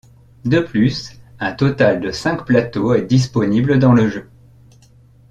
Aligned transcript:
De 0.45 0.61
plus, 0.61 1.19
un 1.39 1.53
total 1.53 2.01
de 2.01 2.09
cinq 2.09 2.43
plateaux 2.47 2.95
est 2.95 3.03
disponible 3.05 3.77
dans 3.77 3.93
le 3.93 4.09
jeu. 4.09 4.27